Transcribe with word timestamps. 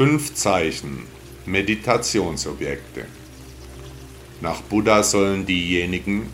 Fünf 0.00 0.32
Zeichen 0.32 1.02
Meditationsobjekte. 1.44 3.04
Nach 4.40 4.62
Buddha 4.62 5.02
sollen 5.02 5.44
diejenigen, 5.44 6.30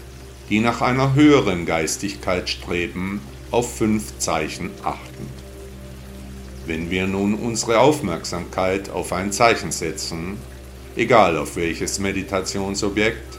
die 0.49 0.61
nach 0.61 0.83
einer 0.83 1.15
höheren 1.15 1.67
Geistigkeit 1.67 2.49
streben, 2.49 3.21
auf 3.51 3.77
fünf 3.77 4.19
Zeichen 4.19 4.71
achten. 4.85 5.27
Wenn 6.67 6.93
wir 6.93 7.09
nun 7.09 7.35
unsere 7.35 7.81
Aufmerksamkeit 7.81 8.89
auf 8.89 9.13
ein 9.13 9.33
Zeichen 9.33 9.73
setzen, 9.73 10.37
egal 10.95 11.37
auf 11.37 11.57
welches 11.57 11.99
Meditationsobjekt, 11.99 13.37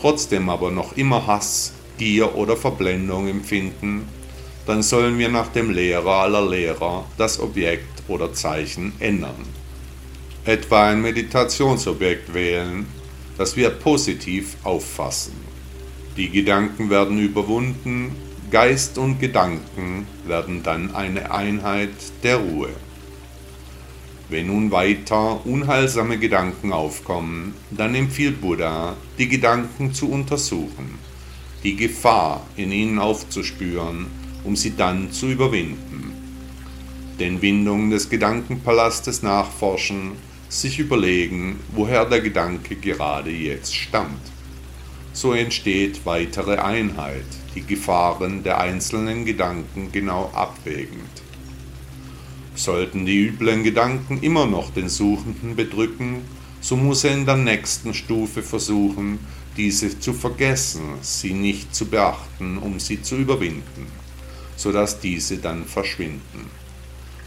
trotzdem 0.00 0.48
aber 0.48 0.70
noch 0.70 0.96
immer 0.96 1.26
Hass, 1.26 1.74
Gier 1.98 2.36
oder 2.36 2.56
Verblendung 2.56 3.28
empfinden, 3.28 4.08
dann 4.68 4.82
sollen 4.82 5.18
wir 5.18 5.30
nach 5.30 5.48
dem 5.48 5.70
Lehrer 5.70 6.24
aller 6.24 6.46
Lehrer 6.46 7.06
das 7.16 7.40
Objekt 7.40 8.02
oder 8.06 8.34
Zeichen 8.34 8.92
ändern. 8.98 9.46
Etwa 10.44 10.90
ein 10.90 11.00
Meditationsobjekt 11.00 12.34
wählen, 12.34 12.84
das 13.38 13.56
wir 13.56 13.70
positiv 13.70 14.58
auffassen. 14.64 15.32
Die 16.18 16.28
Gedanken 16.28 16.90
werden 16.90 17.18
überwunden, 17.18 18.14
Geist 18.50 18.98
und 18.98 19.20
Gedanken 19.20 20.06
werden 20.26 20.62
dann 20.62 20.94
eine 20.94 21.30
Einheit 21.30 21.88
der 22.22 22.36
Ruhe. 22.36 22.68
Wenn 24.28 24.48
nun 24.48 24.70
weiter 24.70 25.46
unheilsame 25.46 26.18
Gedanken 26.18 26.74
aufkommen, 26.74 27.54
dann 27.70 27.94
empfiehlt 27.94 28.42
Buddha, 28.42 28.96
die 29.16 29.28
Gedanken 29.28 29.94
zu 29.94 30.10
untersuchen, 30.10 30.98
die 31.64 31.74
Gefahr 31.74 32.46
in 32.56 32.70
ihnen 32.70 32.98
aufzuspüren 32.98 34.27
um 34.48 34.56
sie 34.56 34.74
dann 34.74 35.12
zu 35.12 35.26
überwinden. 35.26 36.10
Den 37.20 37.42
Windungen 37.42 37.90
des 37.90 38.08
Gedankenpalastes 38.08 39.22
nachforschen, 39.22 40.12
sich 40.48 40.78
überlegen, 40.78 41.60
woher 41.74 42.06
der 42.06 42.22
Gedanke 42.22 42.74
gerade 42.76 43.30
jetzt 43.30 43.76
stammt. 43.76 44.32
So 45.12 45.34
entsteht 45.34 46.06
weitere 46.06 46.56
Einheit, 46.56 47.26
die 47.54 47.60
Gefahren 47.60 48.42
der 48.42 48.58
einzelnen 48.58 49.26
Gedanken 49.26 49.92
genau 49.92 50.30
abwägend. 50.32 51.22
Sollten 52.54 53.04
die 53.04 53.26
üblen 53.26 53.62
Gedanken 53.64 54.22
immer 54.22 54.46
noch 54.46 54.70
den 54.70 54.88
Suchenden 54.88 55.56
bedrücken, 55.56 56.22
so 56.62 56.74
muss 56.74 57.04
er 57.04 57.12
in 57.12 57.26
der 57.26 57.36
nächsten 57.36 57.92
Stufe 57.92 58.42
versuchen, 58.42 59.18
diese 59.58 60.00
zu 60.00 60.14
vergessen, 60.14 60.94
sie 61.02 61.34
nicht 61.34 61.74
zu 61.74 61.84
beachten, 61.84 62.56
um 62.56 62.80
sie 62.80 63.02
zu 63.02 63.16
überwinden 63.16 64.07
sodass 64.58 64.98
diese 64.98 65.38
dann 65.38 65.64
verschwinden. 65.64 66.50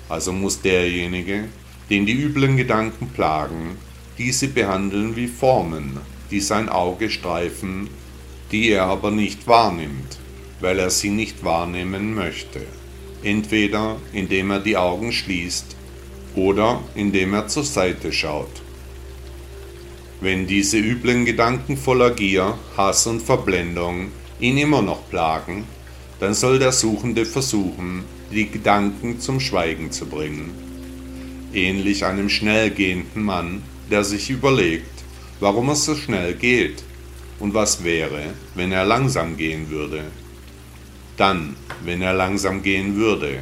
Also 0.09 0.33
muss 0.33 0.61
derjenige, 0.61 1.45
den 1.89 2.05
die 2.05 2.13
üblen 2.13 2.57
Gedanken 2.57 3.07
plagen, 3.07 3.77
diese 4.17 4.49
behandeln 4.49 5.15
wie 5.15 5.27
Formen, 5.27 5.97
die 6.29 6.41
sein 6.41 6.67
Auge 6.67 7.09
streifen, 7.09 7.89
die 8.51 8.69
er 8.69 8.83
aber 8.83 9.11
nicht 9.11 9.47
wahrnimmt, 9.47 10.19
weil 10.59 10.77
er 10.77 10.89
sie 10.89 11.09
nicht 11.09 11.45
wahrnehmen 11.45 12.13
möchte. 12.13 12.61
Entweder 13.23 13.95
indem 14.11 14.51
er 14.51 14.59
die 14.59 14.75
Augen 14.75 15.13
schließt 15.13 15.77
oder 16.35 16.81
indem 16.95 17.33
er 17.33 17.47
zur 17.47 17.63
Seite 17.63 18.11
schaut. 18.11 18.61
Wenn 20.19 20.47
diese 20.47 20.77
üblen 20.77 21.23
Gedanken 21.23 21.77
voller 21.77 22.11
Gier, 22.11 22.57
Hass 22.75 23.07
und 23.07 23.21
Verblendung 23.21 24.11
ihn 24.41 24.57
immer 24.57 24.81
noch 24.81 25.09
plagen, 25.09 25.65
dann 26.21 26.35
soll 26.35 26.59
der 26.59 26.71
Suchende 26.71 27.25
versuchen, 27.25 28.03
die 28.31 28.47
Gedanken 28.47 29.19
zum 29.19 29.39
Schweigen 29.39 29.91
zu 29.91 30.05
bringen. 30.05 30.51
Ähnlich 31.51 32.05
einem 32.05 32.29
schnell 32.29 32.69
gehenden 32.69 33.23
Mann, 33.23 33.63
der 33.89 34.03
sich 34.03 34.29
überlegt, 34.29 35.03
warum 35.39 35.69
es 35.69 35.83
so 35.83 35.95
schnell 35.95 36.35
geht 36.35 36.83
und 37.39 37.55
was 37.55 37.83
wäre, 37.83 38.21
wenn 38.53 38.71
er 38.71 38.85
langsam 38.85 39.35
gehen 39.35 39.71
würde. 39.71 40.03
Dann, 41.17 41.55
wenn 41.83 42.03
er 42.03 42.13
langsam 42.13 42.61
gehen 42.61 42.97
würde, 42.97 43.39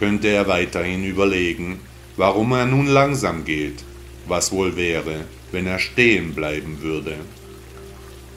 könnte 0.00 0.26
er 0.26 0.48
weiterhin 0.48 1.04
überlegen, 1.04 1.78
warum 2.16 2.50
er 2.52 2.66
nun 2.66 2.88
langsam 2.88 3.44
geht, 3.44 3.84
was 4.26 4.50
wohl 4.50 4.74
wäre, 4.74 5.26
wenn 5.52 5.68
er 5.68 5.78
stehen 5.78 6.34
bleiben 6.34 6.82
würde. 6.82 7.14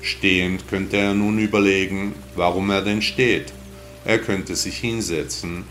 Stehend 0.03 0.67
könnte 0.67 0.97
er 0.97 1.16
nun 1.16 1.39
überlegen, 1.39 2.13
warum 2.35 2.69
er 2.69 2.83
denn 2.83 3.01
steht 3.01 3.51
er 4.06 4.20
könnte 4.20 4.56
sich 4.56 4.78
hinsetzen, 4.78 5.64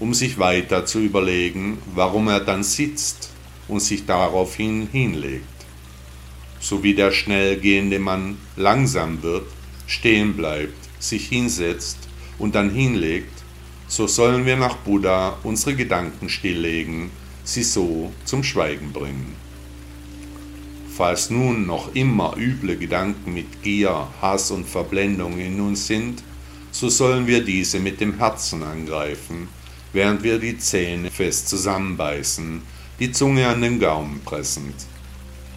um 0.00 0.14
sich 0.14 0.38
weiter 0.38 0.86
zu 0.86 1.00
überlegen, 1.00 1.78
warum 1.94 2.28
er 2.28 2.40
dann 2.40 2.62
sitzt 2.62 3.30
und 3.68 3.80
sich 3.80 4.06
daraufhin 4.06 4.88
hinlegt. 4.90 5.44
So 6.60 6.82
wie 6.82 6.94
der 6.94 7.12
schnell 7.12 7.58
gehende 7.58 7.98
Mann 7.98 8.38
langsam 8.56 9.22
wird, 9.22 9.46
stehen 9.86 10.36
bleibt, 10.36 10.88
sich 10.98 11.28
hinsetzt 11.28 11.98
und 12.38 12.54
dann 12.54 12.70
hinlegt, 12.70 13.32
so 13.88 14.06
sollen 14.06 14.46
wir 14.46 14.56
nach 14.56 14.76
Buddha 14.76 15.38
unsere 15.44 15.76
Gedanken 15.76 16.28
stilllegen, 16.28 17.10
sie 17.44 17.62
so 17.62 18.12
zum 18.24 18.42
Schweigen 18.42 18.92
bringen. 18.92 19.36
Falls 20.96 21.30
nun 21.30 21.66
noch 21.66 21.94
immer 21.94 22.36
üble 22.36 22.76
Gedanken 22.76 23.34
mit 23.34 23.62
Gier, 23.62 24.08
Hass 24.20 24.50
und 24.50 24.66
Verblendung 24.66 25.38
in 25.38 25.60
uns 25.60 25.86
sind, 25.86 26.22
so 26.78 26.90
sollen 26.90 27.26
wir 27.26 27.42
diese 27.42 27.80
mit 27.80 28.02
dem 28.02 28.18
Herzen 28.18 28.62
angreifen, 28.62 29.48
während 29.94 30.22
wir 30.22 30.38
die 30.38 30.58
Zähne 30.58 31.10
fest 31.10 31.48
zusammenbeißen, 31.48 32.60
die 33.00 33.12
Zunge 33.12 33.48
an 33.48 33.62
den 33.62 33.80
Gaumen 33.80 34.20
pressend. 34.26 34.74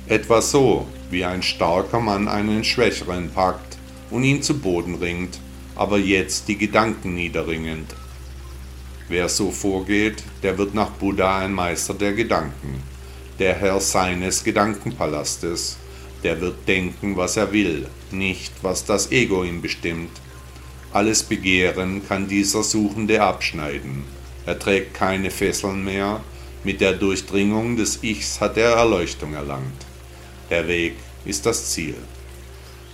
Etwa 0.07 0.41
so, 0.41 0.87
wie 1.11 1.25
ein 1.25 1.43
starker 1.43 1.99
Mann 1.99 2.29
einen 2.29 2.63
Schwächeren 2.63 3.29
packt 3.31 3.77
und 4.09 4.23
ihn 4.23 4.41
zu 4.41 4.59
Boden 4.59 4.95
ringt, 4.95 5.41
aber 5.75 5.97
jetzt 5.97 6.47
die 6.47 6.57
Gedanken 6.57 7.15
niederringend. 7.15 7.93
Wer 9.09 9.27
so 9.27 9.51
vorgeht, 9.51 10.23
der 10.41 10.57
wird 10.57 10.73
nach 10.73 10.91
Buddha 10.91 11.39
ein 11.39 11.51
Meister 11.51 11.95
der 11.95 12.13
Gedanken, 12.13 12.81
der 13.39 13.55
Herr 13.55 13.81
seines 13.81 14.41
Gedankenpalastes, 14.45 15.75
der 16.23 16.39
wird 16.39 16.65
denken, 16.65 17.17
was 17.17 17.35
er 17.35 17.51
will, 17.51 17.87
nicht 18.09 18.53
was 18.61 18.85
das 18.85 19.11
Ego 19.11 19.43
ihm 19.43 19.61
bestimmt, 19.61 20.11
alles 20.91 21.23
Begehren 21.23 22.07
kann 22.07 22.27
dieser 22.27 22.63
Suchende 22.63 23.21
abschneiden. 23.21 24.03
Er 24.45 24.57
trägt 24.57 24.95
keine 24.95 25.29
Fesseln 25.29 25.83
mehr, 25.83 26.21
mit 26.63 26.81
der 26.81 26.93
Durchdringung 26.93 27.77
des 27.77 28.03
Ichs 28.03 28.41
hat 28.41 28.57
er 28.57 28.71
Erleuchtung 28.71 29.33
erlangt. 29.33 29.85
Der 30.49 30.67
Weg 30.67 30.95
ist 31.25 31.45
das 31.45 31.71
Ziel. 31.71 31.95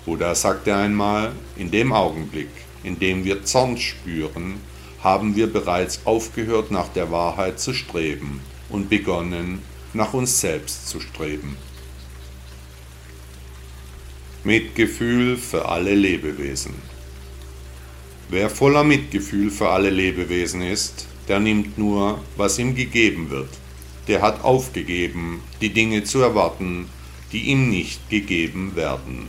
Buddha 0.05 0.35
sagte 0.35 0.75
einmal, 0.75 1.31
in 1.55 1.71
dem 1.71 1.93
Augenblick, 1.93 2.49
in 2.83 2.99
dem 2.99 3.23
wir 3.23 3.43
Zorn 3.43 3.77
spüren, 3.77 4.59
haben 5.01 5.35
wir 5.35 5.51
bereits 5.51 6.01
aufgehört 6.05 6.71
nach 6.71 6.89
der 6.89 7.11
Wahrheit 7.11 7.59
zu 7.59 7.73
streben 7.73 8.41
und 8.69 8.89
begonnen 8.89 9.61
nach 9.93 10.13
uns 10.13 10.41
selbst 10.41 10.89
zu 10.89 10.99
streben. 10.99 11.57
Mitgefühl 14.43 15.37
für 15.37 15.69
alle 15.69 15.95
Lebewesen. 15.95 16.75
Wer 18.27 18.49
voller 18.49 18.83
Mitgefühl 18.83 19.51
für 19.51 19.69
alle 19.69 19.91
Lebewesen 19.91 20.63
ist, 20.63 21.07
der 21.27 21.39
nimmt 21.39 21.77
nur, 21.77 22.23
was 22.37 22.57
ihm 22.57 22.75
gegeben 22.75 23.29
wird. 23.29 23.49
Der 24.07 24.23
hat 24.23 24.43
aufgegeben, 24.43 25.41
die 25.61 25.69
Dinge 25.69 26.03
zu 26.03 26.21
erwarten, 26.21 26.89
die 27.31 27.41
ihm 27.51 27.69
nicht 27.69 28.09
gegeben 28.09 28.75
werden. 28.75 29.27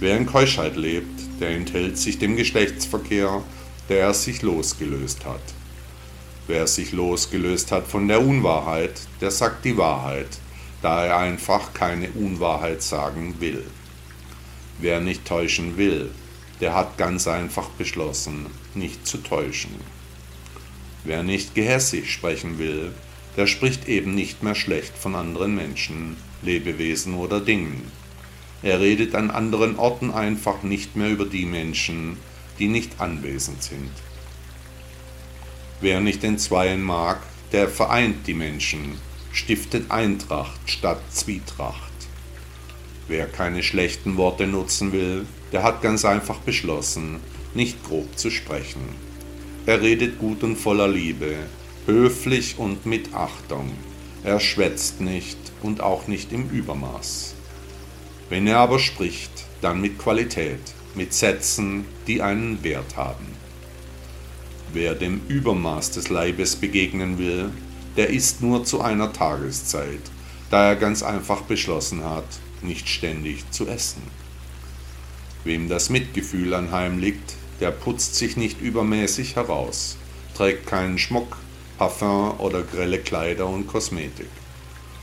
Wer 0.00 0.16
in 0.16 0.26
Keuschheit 0.26 0.74
lebt, 0.74 1.20
der 1.40 1.50
enthält 1.50 1.96
sich 1.96 2.18
dem 2.18 2.36
Geschlechtsverkehr, 2.36 3.44
der 3.88 4.00
er 4.00 4.14
sich 4.14 4.42
losgelöst 4.42 5.24
hat. 5.24 5.42
Wer 6.48 6.66
sich 6.66 6.92
losgelöst 6.92 7.70
hat 7.70 7.86
von 7.86 8.08
der 8.08 8.20
Unwahrheit, 8.20 9.02
der 9.20 9.30
sagt 9.30 9.64
die 9.64 9.76
Wahrheit, 9.76 10.38
da 10.82 11.06
er 11.06 11.18
einfach 11.18 11.72
keine 11.74 12.10
Unwahrheit 12.10 12.82
sagen 12.82 13.36
will. 13.38 13.64
Wer 14.80 15.00
nicht 15.00 15.24
täuschen 15.24 15.76
will, 15.76 16.10
der 16.60 16.74
hat 16.74 16.98
ganz 16.98 17.26
einfach 17.26 17.68
beschlossen, 17.70 18.46
nicht 18.74 19.06
zu 19.06 19.18
täuschen. 19.18 19.74
Wer 21.04 21.22
nicht 21.22 21.54
gehässig 21.54 22.12
sprechen 22.12 22.58
will, 22.58 22.92
der 23.36 23.46
spricht 23.46 23.88
eben 23.88 24.14
nicht 24.14 24.42
mehr 24.42 24.54
schlecht 24.54 24.96
von 24.96 25.14
anderen 25.14 25.54
Menschen, 25.54 26.16
Lebewesen 26.42 27.14
oder 27.14 27.40
Dingen. 27.40 27.90
Er 28.62 28.80
redet 28.80 29.14
an 29.14 29.30
anderen 29.30 29.76
Orten 29.76 30.10
einfach 30.10 30.62
nicht 30.62 30.96
mehr 30.96 31.10
über 31.10 31.26
die 31.26 31.44
Menschen, 31.44 32.16
die 32.58 32.68
nicht 32.68 33.00
anwesend 33.00 33.62
sind. 33.62 33.90
Wer 35.80 36.00
nicht 36.00 36.22
den 36.22 36.38
Zweien 36.38 36.82
mag, 36.82 37.20
der 37.52 37.68
vereint 37.68 38.26
die 38.26 38.34
Menschen, 38.34 38.98
stiftet 39.32 39.90
Eintracht 39.90 40.60
statt 40.66 41.00
Zwietracht. 41.10 41.92
Wer 43.06 43.26
keine 43.26 43.62
schlechten 43.62 44.16
Worte 44.16 44.46
nutzen 44.46 44.92
will, 44.92 45.26
der 45.54 45.62
hat 45.62 45.82
ganz 45.82 46.04
einfach 46.04 46.40
beschlossen, 46.40 47.20
nicht 47.54 47.84
grob 47.84 48.18
zu 48.18 48.28
sprechen. 48.30 48.82
Er 49.66 49.80
redet 49.80 50.18
gut 50.18 50.42
und 50.42 50.56
voller 50.56 50.88
Liebe, 50.88 51.36
höflich 51.86 52.58
und 52.58 52.86
mit 52.86 53.14
Achtung. 53.14 53.70
Er 54.24 54.40
schwätzt 54.40 55.00
nicht 55.00 55.38
und 55.62 55.80
auch 55.80 56.08
nicht 56.08 56.32
im 56.32 56.50
Übermaß. 56.50 57.36
Wenn 58.28 58.48
er 58.48 58.58
aber 58.58 58.80
spricht, 58.80 59.30
dann 59.60 59.80
mit 59.80 59.96
Qualität, 59.96 60.58
mit 60.96 61.14
Sätzen, 61.14 61.84
die 62.08 62.20
einen 62.20 62.64
Wert 62.64 62.96
haben. 62.96 63.26
Wer 64.72 64.96
dem 64.96 65.20
Übermaß 65.28 65.92
des 65.92 66.08
Leibes 66.08 66.56
begegnen 66.56 67.16
will, 67.16 67.52
der 67.96 68.10
isst 68.10 68.42
nur 68.42 68.64
zu 68.64 68.80
einer 68.80 69.12
Tageszeit, 69.12 70.02
da 70.50 70.70
er 70.70 70.76
ganz 70.76 71.04
einfach 71.04 71.42
beschlossen 71.42 72.02
hat, 72.02 72.26
nicht 72.60 72.88
ständig 72.88 73.48
zu 73.52 73.68
essen. 73.68 74.02
Wem 75.44 75.68
das 75.68 75.90
Mitgefühl 75.90 76.54
anheimliegt, 76.54 77.34
der 77.60 77.70
putzt 77.70 78.14
sich 78.14 78.36
nicht 78.36 78.60
übermäßig 78.60 79.36
heraus, 79.36 79.96
trägt 80.34 80.66
keinen 80.66 80.98
Schmuck, 80.98 81.36
Parfum 81.78 82.40
oder 82.40 82.62
grelle 82.62 82.98
Kleider 82.98 83.46
und 83.46 83.66
Kosmetik. 83.66 84.28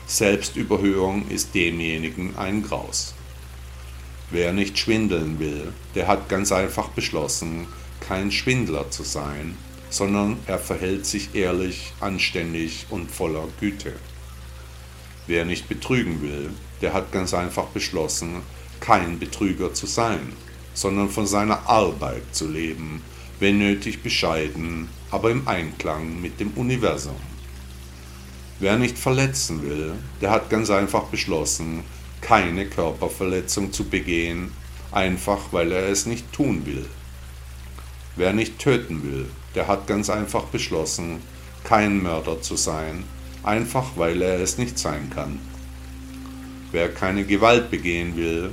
Selbstüberhöhung 0.06 1.28
ist 1.28 1.54
demjenigen 1.54 2.36
ein 2.36 2.62
Graus. 2.62 3.14
Wer 4.30 4.52
nicht 4.52 4.78
schwindeln 4.78 5.38
will, 5.38 5.72
der 5.94 6.08
hat 6.08 6.28
ganz 6.28 6.52
einfach 6.52 6.88
beschlossen, 6.88 7.66
kein 8.00 8.32
Schwindler 8.32 8.90
zu 8.90 9.04
sein, 9.04 9.56
sondern 9.90 10.38
er 10.46 10.58
verhält 10.58 11.06
sich 11.06 11.34
ehrlich, 11.34 11.92
anständig 12.00 12.86
und 12.90 13.10
voller 13.10 13.46
Güte. 13.60 13.92
Wer 15.26 15.44
nicht 15.44 15.68
betrügen 15.68 16.20
will, 16.22 16.50
der 16.80 16.94
hat 16.94 17.12
ganz 17.12 17.32
einfach 17.32 17.66
beschlossen, 17.66 18.42
kein 18.82 19.18
Betrüger 19.18 19.72
zu 19.72 19.86
sein, 19.86 20.32
sondern 20.74 21.08
von 21.08 21.26
seiner 21.26 21.68
Arbeit 21.68 22.22
zu 22.32 22.48
leben, 22.48 23.02
wenn 23.40 23.58
nötig 23.58 24.02
bescheiden, 24.02 24.88
aber 25.10 25.30
im 25.30 25.46
Einklang 25.48 26.20
mit 26.20 26.40
dem 26.40 26.50
Universum. 26.50 27.16
Wer 28.58 28.76
nicht 28.76 28.98
verletzen 28.98 29.62
will, 29.62 29.94
der 30.20 30.30
hat 30.30 30.50
ganz 30.50 30.68
einfach 30.68 31.04
beschlossen, 31.04 31.84
keine 32.20 32.66
Körperverletzung 32.66 33.72
zu 33.72 33.84
begehen, 33.84 34.52
einfach 34.90 35.52
weil 35.52 35.72
er 35.72 35.88
es 35.88 36.06
nicht 36.06 36.32
tun 36.32 36.66
will. 36.66 36.86
Wer 38.16 38.32
nicht 38.32 38.58
töten 38.58 39.02
will, 39.02 39.26
der 39.54 39.68
hat 39.68 39.86
ganz 39.86 40.10
einfach 40.10 40.44
beschlossen, 40.44 41.20
kein 41.64 42.02
Mörder 42.02 42.42
zu 42.42 42.56
sein, 42.56 43.04
einfach 43.42 43.92
weil 43.96 44.22
er 44.22 44.40
es 44.40 44.58
nicht 44.58 44.78
sein 44.78 45.10
kann. 45.10 45.38
Wer 46.72 46.92
keine 46.92 47.24
Gewalt 47.24 47.70
begehen 47.70 48.16
will, 48.16 48.50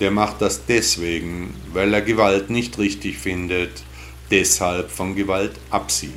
der 0.00 0.10
macht 0.10 0.42
das 0.42 0.66
deswegen, 0.66 1.54
weil 1.72 1.92
er 1.94 2.02
Gewalt 2.02 2.50
nicht 2.50 2.78
richtig 2.78 3.18
findet, 3.18 3.82
deshalb 4.30 4.90
von 4.90 5.14
Gewalt 5.14 5.52
absieht. 5.70 6.12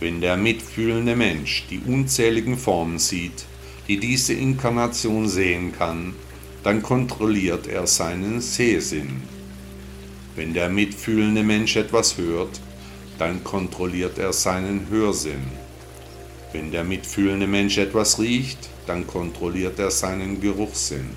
Wenn 0.00 0.20
der 0.20 0.36
mitfühlende 0.36 1.16
Mensch 1.16 1.64
die 1.70 1.80
unzähligen 1.80 2.58
Formen 2.58 2.98
sieht, 2.98 3.46
die 3.88 3.98
diese 3.98 4.34
Inkarnation 4.34 5.28
sehen 5.28 5.72
kann, 5.72 6.14
dann 6.62 6.82
kontrolliert 6.82 7.66
er 7.66 7.86
seinen 7.86 8.40
Sehsinn. 8.40 9.22
Wenn 10.36 10.54
der 10.54 10.68
mitfühlende 10.68 11.42
Mensch 11.42 11.76
etwas 11.76 12.18
hört, 12.18 12.60
dann 13.18 13.44
kontrolliert 13.44 14.18
er 14.18 14.32
seinen 14.32 14.88
Hörsinn. 14.90 15.44
Wenn 16.52 16.70
der 16.70 16.84
mitfühlende 16.84 17.46
Mensch 17.46 17.78
etwas 17.78 18.18
riecht, 18.18 18.58
dann 18.86 19.06
kontrolliert 19.06 19.78
er 19.78 19.90
seinen 19.90 20.40
Geruchssinn. 20.40 21.10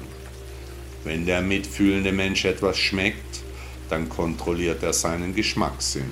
Wenn 1.04 1.26
der 1.26 1.42
mitfühlende 1.42 2.12
Mensch 2.12 2.46
etwas 2.46 2.78
schmeckt, 2.78 3.42
dann 3.90 4.10
kontrolliert 4.10 4.84
er 4.84 4.94
seinen 4.94 5.34
Geschmackssinn. 5.36 6.12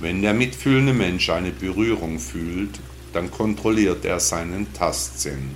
Wenn 0.00 0.22
der 0.22 0.34
mitfühlende 0.34 0.92
Mensch 0.92 1.28
eine 1.30 1.50
Berührung 1.50 2.18
fühlt, 2.18 2.78
dann 3.12 3.30
kontrolliert 3.30 4.04
er 4.04 4.20
seinen 4.20 4.72
Tastsinn. 4.72 5.50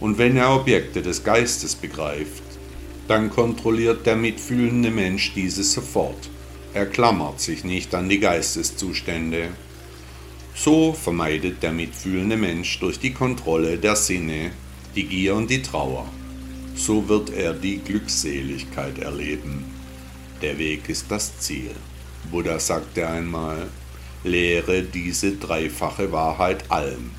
Und 0.00 0.18
wenn 0.18 0.36
er 0.36 0.54
Objekte 0.54 1.02
des 1.02 1.24
Geistes 1.24 1.74
begreift, 1.74 2.42
dann 3.08 3.30
kontrolliert 3.30 4.06
der 4.06 4.16
mitfühlende 4.16 4.90
Mensch 4.90 5.32
diese 5.34 5.64
sofort. 5.64 6.28
Er 6.74 6.86
klammert 6.86 7.40
sich 7.40 7.64
nicht 7.64 7.94
an 7.94 8.08
die 8.08 8.20
Geisteszustände. 8.20 9.48
So 10.54 10.92
vermeidet 10.92 11.62
der 11.62 11.72
mitfühlende 11.72 12.36
Mensch 12.36 12.78
durch 12.78 12.98
die 12.98 13.12
Kontrolle 13.12 13.78
der 13.78 13.96
Sinne 13.96 14.52
die 14.94 15.04
Gier 15.04 15.34
und 15.34 15.50
die 15.50 15.62
Trauer. 15.62 16.06
So 16.78 17.08
wird 17.08 17.30
er 17.30 17.54
die 17.54 17.78
Glückseligkeit 17.78 19.00
erleben. 19.00 19.64
Der 20.40 20.56
Weg 20.58 20.88
ist 20.88 21.06
das 21.10 21.36
Ziel. 21.40 21.72
Buddha 22.30 22.60
sagte 22.60 23.06
einmal, 23.08 23.68
lehre 24.22 24.84
diese 24.84 25.32
dreifache 25.32 26.12
Wahrheit 26.12 26.70
allen. 26.70 27.10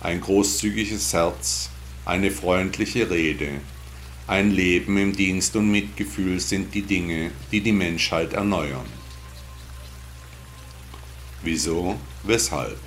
Ein 0.00 0.20
großzügiges 0.20 1.14
Herz, 1.14 1.70
eine 2.04 2.30
freundliche 2.30 3.08
Rede, 3.08 3.60
ein 4.26 4.50
Leben 4.50 4.98
im 4.98 5.16
Dienst 5.16 5.56
und 5.56 5.70
Mitgefühl 5.70 6.38
sind 6.38 6.74
die 6.74 6.82
Dinge, 6.82 7.30
die 7.50 7.62
die 7.62 7.72
Menschheit 7.72 8.34
erneuern. 8.34 8.86
Wieso? 11.42 11.96
Weshalb? 12.24 12.78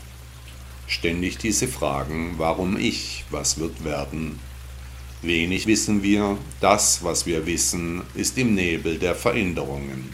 Ständig 0.85 1.39
diese 1.39 1.67
Fragen, 1.67 2.35
warum 2.37 2.77
ich, 2.77 3.25
was 3.31 3.57
wird 3.57 3.83
werden? 3.83 4.39
Wenig 5.25 5.65
wissen 5.65 6.03
wir, 6.03 6.37
das, 6.59 7.03
was 7.03 7.25
wir 7.25 7.45
wissen, 7.45 8.03
ist 8.13 8.37
im 8.37 8.53
Nebel 8.53 8.99
der 8.99 9.15
Veränderungen. 9.15 10.13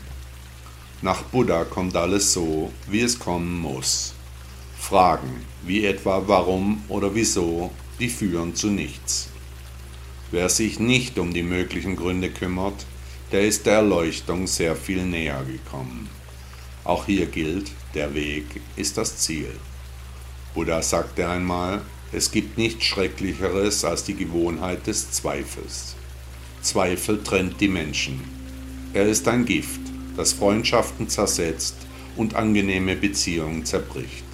Nach 1.02 1.24
Buddha 1.24 1.66
kommt 1.66 1.96
alles 1.96 2.32
so, 2.32 2.72
wie 2.88 3.02
es 3.02 3.20
kommen 3.20 3.60
muss. 3.60 4.14
Fragen, 4.80 5.46
wie 5.64 5.86
etwa 5.86 6.24
warum 6.28 6.84
oder 6.88 7.14
wieso, 7.14 7.72
die 8.00 8.10
führen 8.10 8.56
zu 8.56 8.68
nichts. 8.68 9.30
Wer 10.32 10.48
sich 10.48 10.80
nicht 10.80 11.20
um 11.20 11.34
die 11.34 11.44
möglichen 11.44 11.96
Gründe 11.96 12.30
kümmert, 12.30 12.86
der 13.32 13.42
ist 13.42 13.66
der 13.66 13.76
Erleuchtung 13.76 14.48
sehr 14.48 14.76
viel 14.76 15.04
näher 15.04 15.44
gekommen. 15.44 16.10
Auch 16.84 17.06
hier 17.06 17.26
gilt, 17.26 17.72
der 17.96 18.14
Weg 18.14 18.46
ist 18.76 18.98
das 18.98 19.18
Ziel. 19.18 19.52
Buddha 20.54 20.82
sagte 20.82 21.28
einmal, 21.28 21.82
es 22.14 22.32
gibt 22.32 22.58
nichts 22.58 22.84
Schrecklicheres 22.86 23.86
als 23.86 24.04
die 24.04 24.16
Gewohnheit 24.16 24.88
des 24.88 25.12
Zweifels. 25.12 25.96
Zweifel 26.62 27.24
trennt 27.24 27.62
die 27.62 27.70
Menschen. 27.70 28.20
Er 28.94 29.08
ist 29.08 29.28
ein 29.28 29.46
Gift, 29.46 29.80
das 30.18 30.34
Freundschaften 30.34 31.08
zersetzt 31.08 31.76
und 32.18 32.36
angenehme 32.36 32.96
Beziehungen 32.96 33.66
zerbricht. 33.66 34.26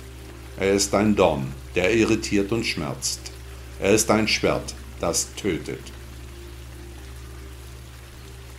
Er 0.59 0.73
ist 0.73 0.95
ein 0.95 1.15
Dorn, 1.15 1.53
der 1.75 1.93
irritiert 1.93 2.51
und 2.51 2.65
schmerzt. 2.65 3.31
Er 3.79 3.91
ist 3.91 4.09
ein 4.09 4.27
Schwert, 4.27 4.73
das 4.99 5.35
tötet. 5.35 5.91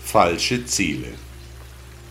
Falsche 0.04 0.64
Ziele. 0.64 1.08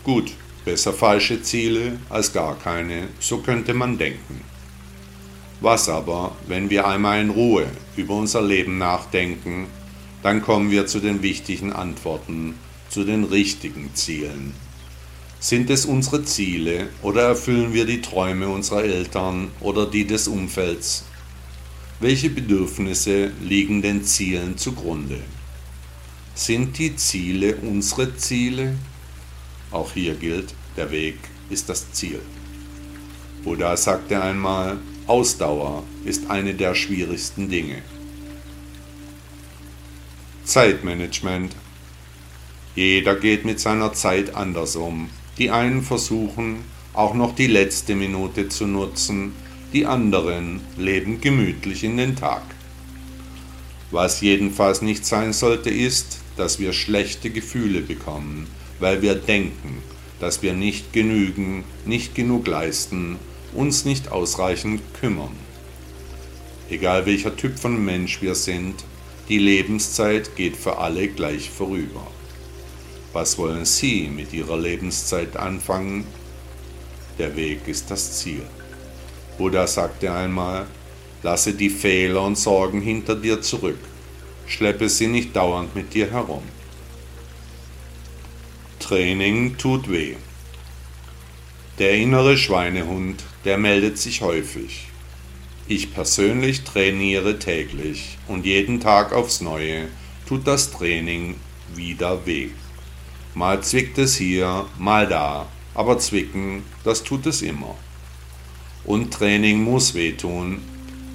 Gut, 0.04 0.32
besser 0.66 0.92
falsche 0.92 1.42
Ziele 1.42 1.98
als 2.10 2.32
gar 2.32 2.58
keine, 2.58 3.08
so 3.18 3.38
könnte 3.38 3.72
man 3.72 3.96
denken. 3.96 4.42
Was 5.60 5.88
aber, 5.88 6.36
wenn 6.46 6.70
wir 6.70 6.86
einmal 6.86 7.20
in 7.20 7.30
Ruhe 7.30 7.66
über 7.96 8.14
unser 8.14 8.42
Leben 8.42 8.78
nachdenken, 8.78 9.66
dann 10.22 10.40
kommen 10.40 10.70
wir 10.70 10.86
zu 10.86 11.00
den 11.00 11.22
wichtigen 11.22 11.72
Antworten, 11.72 12.54
zu 12.88 13.04
den 13.04 13.24
richtigen 13.24 13.90
Zielen. 13.94 14.54
Sind 15.40 15.70
es 15.70 15.84
unsere 15.84 16.24
Ziele 16.24 16.88
oder 17.02 17.22
erfüllen 17.22 17.72
wir 17.72 17.86
die 17.86 18.00
Träume 18.00 18.48
unserer 18.48 18.84
Eltern 18.84 19.50
oder 19.60 19.86
die 19.86 20.06
des 20.06 20.28
Umfelds? 20.28 21.04
Welche 22.00 22.30
Bedürfnisse 22.30 23.32
liegen 23.42 23.82
den 23.82 24.04
Zielen 24.04 24.56
zugrunde? 24.56 25.20
Sind 26.34 26.78
die 26.78 26.94
Ziele 26.94 27.56
unsere 27.56 28.16
Ziele? 28.16 28.76
Auch 29.72 29.92
hier 29.92 30.14
gilt, 30.14 30.54
der 30.76 30.90
Weg 30.92 31.18
ist 31.50 31.68
das 31.68 31.90
Ziel. 31.92 32.20
Buddha 33.42 33.76
sagte 33.76 34.20
einmal, 34.20 34.78
Ausdauer 35.08 35.84
ist 36.04 36.30
eine 36.30 36.52
der 36.52 36.74
schwierigsten 36.74 37.48
Dinge. 37.48 37.80
Zeitmanagement. 40.44 41.56
Jeder 42.74 43.14
geht 43.16 43.46
mit 43.46 43.58
seiner 43.58 43.94
Zeit 43.94 44.34
anders 44.34 44.76
um. 44.76 45.08
Die 45.38 45.50
einen 45.50 45.82
versuchen, 45.82 46.58
auch 46.92 47.14
noch 47.14 47.34
die 47.34 47.46
letzte 47.46 47.94
Minute 47.94 48.50
zu 48.50 48.66
nutzen, 48.66 49.32
die 49.72 49.86
anderen 49.86 50.60
leben 50.76 51.22
gemütlich 51.22 51.84
in 51.84 51.96
den 51.96 52.14
Tag. 52.14 52.42
Was 53.90 54.20
jedenfalls 54.20 54.82
nicht 54.82 55.06
sein 55.06 55.32
sollte, 55.32 55.70
ist, 55.70 56.18
dass 56.36 56.58
wir 56.58 56.74
schlechte 56.74 57.30
Gefühle 57.30 57.80
bekommen, 57.80 58.46
weil 58.78 59.00
wir 59.00 59.14
denken, 59.14 59.82
dass 60.20 60.42
wir 60.42 60.52
nicht 60.52 60.92
genügen, 60.92 61.64
nicht 61.86 62.14
genug 62.14 62.46
leisten, 62.46 63.16
uns 63.54 63.84
nicht 63.84 64.10
ausreichend 64.10 64.82
kümmern. 65.00 65.36
Egal 66.70 67.06
welcher 67.06 67.36
Typ 67.36 67.58
von 67.58 67.82
Mensch 67.84 68.20
wir 68.20 68.34
sind, 68.34 68.84
die 69.28 69.38
Lebenszeit 69.38 70.36
geht 70.36 70.56
für 70.56 70.78
alle 70.78 71.08
gleich 71.08 71.50
vorüber. 71.50 72.06
Was 73.12 73.38
wollen 73.38 73.64
Sie 73.64 74.08
mit 74.08 74.32
Ihrer 74.32 74.58
Lebenszeit 74.58 75.36
anfangen? 75.36 76.06
Der 77.18 77.34
Weg 77.36 77.66
ist 77.66 77.90
das 77.90 78.18
Ziel. 78.18 78.42
Buddha 79.38 79.66
sagte 79.66 80.12
einmal, 80.12 80.66
lasse 81.22 81.52
die 81.52 81.70
Fehler 81.70 82.22
und 82.22 82.36
Sorgen 82.36 82.80
hinter 82.80 83.14
dir 83.14 83.40
zurück, 83.40 83.78
schleppe 84.46 84.88
sie 84.88 85.06
nicht 85.06 85.34
dauernd 85.34 85.74
mit 85.74 85.94
dir 85.94 86.10
herum. 86.10 86.42
Training 88.78 89.56
tut 89.58 89.90
weh. 89.90 90.14
Der 91.78 91.92
innere 91.92 92.36
Schweinehund, 92.36 93.22
der 93.44 93.56
meldet 93.56 93.98
sich 93.98 94.20
häufig. 94.20 94.88
Ich 95.68 95.94
persönlich 95.94 96.64
trainiere 96.64 97.38
täglich 97.38 98.18
und 98.26 98.44
jeden 98.44 98.80
Tag 98.80 99.12
aufs 99.12 99.40
Neue 99.40 99.86
tut 100.26 100.44
das 100.48 100.72
Training 100.72 101.36
wieder 101.76 102.26
weh. 102.26 102.48
Mal 103.34 103.62
zwickt 103.62 103.96
es 103.98 104.16
hier, 104.16 104.66
mal 104.76 105.06
da, 105.06 105.46
aber 105.72 106.00
zwicken, 106.00 106.64
das 106.82 107.04
tut 107.04 107.26
es 107.26 107.42
immer. 107.42 107.76
Und 108.84 109.14
Training 109.14 109.62
muss 109.62 109.94
wehtun, 109.94 110.60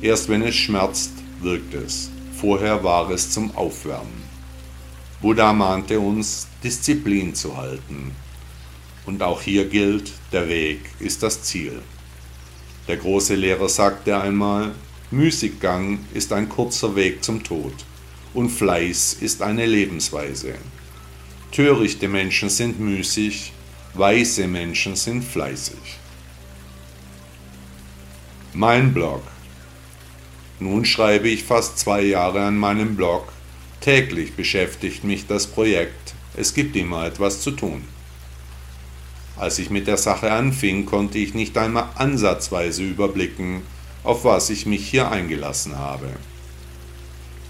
erst 0.01 0.29
wenn 0.29 0.43
es 0.43 0.55
schmerzt, 0.55 1.11
wirkt 1.41 1.73
es. 1.73 2.09
Vorher 2.39 2.85
war 2.85 3.09
es 3.09 3.31
zum 3.31 3.53
Aufwärmen. 3.57 4.23
Buddha 5.21 5.51
mahnte 5.51 5.99
uns, 5.99 6.47
Disziplin 6.63 7.35
zu 7.35 7.57
halten. 7.57 8.15
Und 9.05 9.21
auch 9.21 9.41
hier 9.41 9.65
gilt, 9.67 10.11
der 10.31 10.47
Weg 10.47 10.79
ist 10.99 11.23
das 11.23 11.43
Ziel. 11.43 11.81
Der 12.87 12.97
große 12.97 13.35
Lehrer 13.35 13.69
sagte 13.69 14.19
einmal, 14.19 14.73
Müßiggang 15.11 15.99
ist 16.13 16.33
ein 16.33 16.49
kurzer 16.49 16.95
Weg 16.95 17.23
zum 17.23 17.43
Tod 17.43 17.73
und 18.33 18.49
Fleiß 18.49 19.13
ist 19.21 19.41
eine 19.41 19.65
Lebensweise. 19.65 20.55
Törichte 21.51 22.07
Menschen 22.07 22.49
sind 22.49 22.79
müßig, 22.79 23.53
weise 23.93 24.47
Menschen 24.47 24.95
sind 24.95 25.23
fleißig. 25.23 25.99
Mein 28.53 28.93
Blog. 28.93 29.21
Nun 30.59 30.85
schreibe 30.85 31.29
ich 31.29 31.43
fast 31.43 31.77
zwei 31.77 32.01
Jahre 32.01 32.41
an 32.41 32.57
meinem 32.57 32.95
Blog 32.95 33.33
Täglich 33.83 34.31
beschäftigt 34.31 35.03
mich 35.03 35.27
das 35.27 35.45
Projekt. 35.45 36.13
Es 36.37 36.53
gibt 36.53 36.77
immer 36.77 37.05
etwas 37.05 37.41
zu 37.41 37.51
tun. 37.51 37.83
Als 39.35 39.59
ich 39.59 39.69
mit 39.69 39.87
der 39.87 39.97
Sache 39.97 40.31
anfing, 40.31 40.85
konnte 40.85 41.17
ich 41.17 41.33
nicht 41.33 41.57
einmal 41.57 41.89
ansatzweise 41.95 42.83
überblicken, 42.83 43.63
auf 44.03 44.25
was 44.25 44.49
ich 44.49 44.65
mich 44.65 44.87
hier 44.87 45.11
eingelassen 45.11 45.77
habe. 45.77 46.07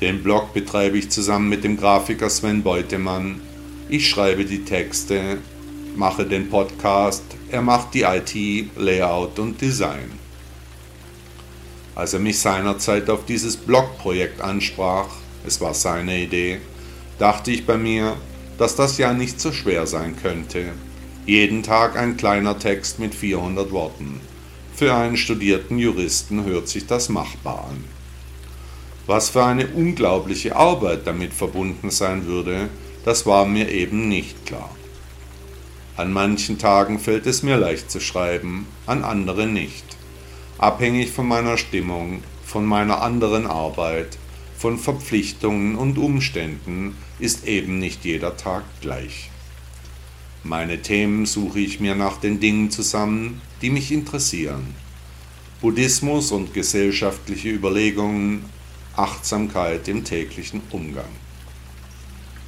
Den 0.02 0.24
Blog 0.24 0.54
betreibe 0.54 0.98
ich 0.98 1.10
zusammen 1.10 1.50
mit 1.50 1.64
dem 1.64 1.78
Grafiker 1.78 2.30
Sven 2.30 2.64
Beutemann. 2.64 3.42
Ich 3.90 4.10
schreibe 4.10 4.46
die 4.46 4.64
Texte, 4.64 5.40
mache 5.96 6.26
den 6.26 6.50
Podcast, 6.50 7.24
er 7.52 7.62
macht 7.62 7.94
die 7.94 8.04
IT, 8.04 8.78
Layout 8.78 9.40
und 9.40 9.62
Design. 9.62 10.12
Als 11.96 12.14
er 12.14 12.20
mich 12.20 12.40
seinerzeit 12.40 13.10
auf 13.10 13.26
dieses 13.26 13.56
Blogprojekt 13.56 14.42
ansprach, 14.42 15.10
es 15.46 15.62
war 15.62 15.74
seine 15.74 16.20
Idee, 16.20 16.60
dachte 17.20 17.52
ich 17.52 17.66
bei 17.66 17.78
mir, 17.78 18.18
dass 18.58 18.76
das 18.76 18.98
ja 18.98 19.14
nicht 19.14 19.40
so 19.40 19.52
schwer 19.52 19.86
sein 19.86 20.16
könnte. 20.22 20.72
Jeden 21.26 21.64
Tag 21.64 21.96
ein 21.96 22.18
kleiner 22.18 22.60
Text 22.60 23.00
mit 23.00 23.16
400 23.16 23.72
Worten. 23.72 24.20
Für 24.76 24.94
einen 24.94 25.16
studierten 25.16 25.78
Juristen 25.78 26.44
hört 26.44 26.68
sich 26.68 26.86
das 26.86 27.08
machbar 27.08 27.70
an. 27.70 27.86
Was 29.08 29.30
für 29.30 29.46
eine 29.46 29.68
unglaubliche 29.68 30.58
Arbeit 30.58 31.08
damit 31.08 31.34
verbunden 31.34 31.92
sein 31.92 32.26
würde, 32.26 32.68
das 33.06 33.26
war 33.26 33.46
mir 33.46 33.70
eben 33.70 34.10
nicht 34.10 34.46
klar. 34.46 34.70
An 35.96 36.12
manchen 36.12 36.58
Tagen 36.58 37.00
fällt 37.00 37.26
es 37.26 37.42
mir 37.42 37.56
leicht 37.56 37.90
zu 37.90 38.02
schreiben, 38.02 38.68
an 38.86 39.06
anderen 39.06 39.54
nicht. 39.54 39.86
Abhängig 40.58 41.12
von 41.12 41.26
meiner 41.26 41.56
Stimmung, 41.56 42.22
von 42.44 42.66
meiner 42.66 43.02
anderen 43.02 43.48
Arbeit, 43.48 44.18
von 44.58 44.78
Verpflichtungen 44.78 45.76
und 45.76 45.98
Umständen 45.98 46.98
ist 47.20 47.48
eben 47.48 47.80
nicht 47.80 48.04
jeder 48.04 48.36
Tag 48.36 48.64
gleich. 48.82 49.30
Meine 50.46 50.82
Themen 50.82 51.26
suche 51.26 51.62
ich 51.62 51.80
mir 51.80 51.96
nach 51.96 52.18
den 52.18 52.42
Dingen 52.42 52.70
zusammen, 52.70 53.42
die 53.62 53.70
mich 53.70 53.94
interessieren. 53.94 54.76
Buddhismus 55.62 56.34
und 56.34 56.54
gesellschaftliche 56.54 57.50
Überlegungen, 57.50 58.44
Achtsamkeit 58.98 59.88
im 59.88 60.04
täglichen 60.04 60.62
Umgang. 60.72 61.08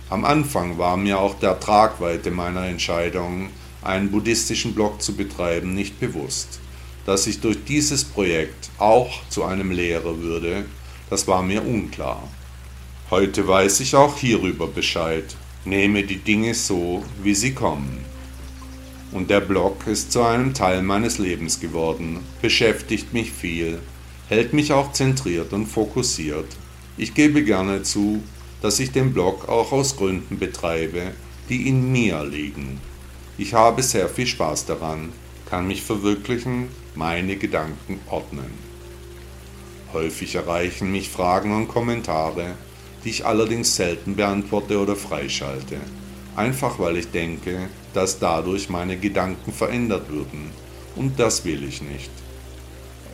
Am 0.09 0.25
Anfang 0.25 0.77
war 0.77 0.97
mir 0.97 1.19
auch 1.19 1.39
der 1.39 1.57
Tragweite 1.57 2.31
meiner 2.31 2.65
Entscheidung, 2.65 3.49
einen 3.81 4.11
buddhistischen 4.11 4.75
Blog 4.75 5.01
zu 5.01 5.15
betreiben, 5.15 5.73
nicht 5.73 5.97
bewusst. 5.97 6.59
Dass 7.05 7.27
ich 7.27 7.39
durch 7.39 7.63
dieses 7.63 8.03
Projekt 8.03 8.71
auch 8.77 9.25
zu 9.29 9.45
einem 9.45 9.71
Lehrer 9.71 10.19
würde, 10.19 10.65
das 11.09 11.29
war 11.29 11.43
mir 11.43 11.65
unklar. 11.65 12.27
Heute 13.09 13.47
weiß 13.47 13.79
ich 13.79 13.95
auch 13.95 14.17
hierüber 14.17 14.67
Bescheid, 14.67 15.37
nehme 15.65 16.03
die 16.03 16.19
Dinge 16.19 16.53
so, 16.53 17.03
wie 17.22 17.36
sie 17.36 17.53
kommen. 17.53 18.05
Und 19.12 19.29
der 19.29 19.41
Blog 19.41 19.88
ist 19.88 20.12
zu 20.12 20.22
einem 20.24 20.53
Teil 20.53 20.81
meines 20.81 21.17
Lebens 21.17 21.60
geworden, 21.60 22.19
beschäftigt 22.41 23.13
mich 23.13 23.31
viel, 23.31 23.79
hält 24.29 24.53
mich 24.53 24.74
auch 24.74 24.91
zentriert 24.91 25.53
und 25.53 25.67
fokussiert. 25.67 26.48
Ich 26.98 27.13
gebe 27.13 27.43
gerne 27.43 27.84
zu, 27.84 28.22
dass 28.62 28.79
ich 28.79 28.91
den 28.91 29.13
Blog 29.13 29.48
auch 29.50 29.72
aus 29.72 29.98
Gründen 29.98 30.39
betreibe, 30.39 31.12
die 31.50 31.67
in 31.67 31.91
mir 31.91 32.24
liegen. 32.24 32.79
Ich 33.38 33.53
habe 33.53 33.84
sehr 33.84 34.10
viel 34.10 34.27
Spaß 34.27 34.65
daran, 34.65 35.12
kann 35.45 35.67
mich 35.67 35.81
verwirklichen, 35.81 36.69
meine 36.95 37.36
Gedanken 37.36 38.00
ordnen. 38.10 38.51
Häufig 39.93 40.36
erreichen 40.36 40.91
mich 40.91 41.10
Fragen 41.10 41.55
und 41.55 41.67
Kommentare, 41.67 42.55
die 43.05 43.12
ich 43.12 43.25
allerdings 43.25 43.75
selten 43.75 44.15
beantworte 44.15 44.79
oder 44.79 44.95
freischalte, 44.95 45.77
einfach 46.35 46.79
weil 46.79 46.97
ich 46.97 47.12
denke, 47.12 47.69
dass 47.93 48.19
dadurch 48.19 48.69
meine 48.69 48.97
Gedanken 48.97 49.53
verändert 49.53 50.09
würden, 50.09 50.50
und 50.95 51.19
das 51.19 51.45
will 51.45 51.63
ich 51.63 51.81
nicht. 51.81 52.09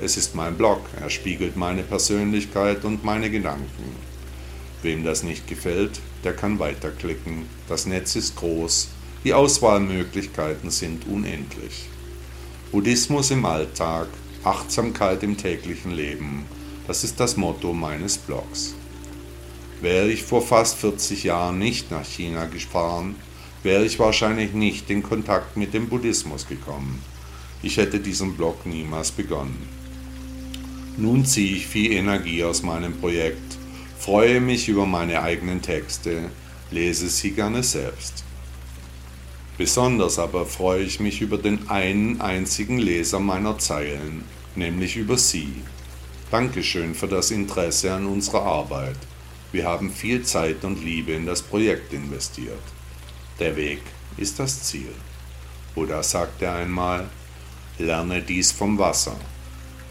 Es 0.01 0.17
ist 0.17 0.33
mein 0.33 0.55
Blog, 0.55 0.79
er 0.99 1.09
spiegelt 1.09 1.57
meine 1.57 1.83
Persönlichkeit 1.83 2.85
und 2.85 3.03
meine 3.03 3.29
Gedanken. 3.29 3.95
Wem 4.81 5.03
das 5.03 5.23
nicht 5.23 5.47
gefällt, 5.47 5.99
der 6.23 6.33
kann 6.33 6.57
weiterklicken. 6.57 7.45
Das 7.67 7.85
Netz 7.85 8.15
ist 8.15 8.35
groß, 8.35 8.89
die 9.23 9.33
Auswahlmöglichkeiten 9.33 10.71
sind 10.71 11.05
unendlich. 11.07 11.89
Buddhismus 12.71 13.29
im 13.29 13.45
Alltag, 13.45 14.07
Achtsamkeit 14.43 15.21
im 15.21 15.37
täglichen 15.37 15.91
Leben, 15.91 16.45
das 16.87 17.03
ist 17.03 17.19
das 17.19 17.37
Motto 17.37 17.73
meines 17.73 18.17
Blogs. 18.17 18.73
Wäre 19.81 20.09
ich 20.09 20.21
vor 20.21 20.43
fast 20.43 20.77
40 20.77 21.23
Jahren 21.23 21.57
nicht 21.57 21.89
nach 21.89 22.05
China 22.05 22.45
gefahren, 22.45 23.15
wäre 23.63 23.83
ich 23.83 23.97
wahrscheinlich 23.97 24.53
nicht 24.53 24.89
in 24.91 25.01
Kontakt 25.01 25.57
mit 25.57 25.73
dem 25.73 25.89
Buddhismus 25.89 26.47
gekommen. 26.47 27.01
Ich 27.63 27.77
hätte 27.77 27.99
diesen 27.99 28.37
Blog 28.37 28.65
niemals 28.65 29.11
begonnen. 29.11 29.67
Nun 30.97 31.25
ziehe 31.25 31.55
ich 31.55 31.65
viel 31.65 31.91
Energie 31.93 32.43
aus 32.43 32.61
meinem 32.61 32.93
Projekt, 32.93 33.57
freue 33.97 34.39
mich 34.39 34.69
über 34.69 34.85
meine 34.85 35.23
eigenen 35.23 35.63
Texte, 35.63 36.29
lese 36.69 37.09
sie 37.09 37.31
gerne 37.31 37.63
selbst. 37.63 38.23
Besonders 39.57 40.19
aber 40.19 40.45
freue 40.45 40.83
ich 40.83 40.99
mich 40.99 41.21
über 41.21 41.37
den 41.37 41.69
einen 41.69 42.21
einzigen 42.21 42.77
Leser 42.77 43.19
meiner 43.19 43.57
Zeilen, 43.57 44.23
nämlich 44.55 44.95
über 44.95 45.17
Sie. 45.17 45.53
Dankeschön 46.31 46.95
für 46.95 47.07
das 47.07 47.31
Interesse 47.31 47.93
an 47.93 48.05
unserer 48.05 48.43
Arbeit. 48.43 48.97
Wir 49.51 49.65
haben 49.65 49.91
viel 49.91 50.23
Zeit 50.23 50.63
und 50.63 50.83
Liebe 50.83 51.11
in 51.11 51.25
das 51.25 51.41
Projekt 51.41 51.91
investiert. 51.91 52.63
Der 53.39 53.55
Weg 53.57 53.81
ist 54.15 54.39
das 54.39 54.63
Ziel. 54.63 54.93
Buddha 55.75 56.03
sagte 56.03 56.49
einmal, 56.49 57.09
lerne 57.77 58.21
dies 58.21 58.51
vom 58.51 58.77
Wasser. 58.77 59.17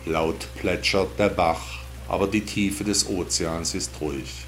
Laut 0.07 0.49
plätschert 0.57 1.19
der 1.19 1.29
Bach, 1.29 1.81
aber 2.09 2.26
die 2.26 2.40
Tiefe 2.40 2.85
des 2.85 3.07
Ozeans 3.09 3.75
ist 3.75 3.93
ruhig. 4.00 4.47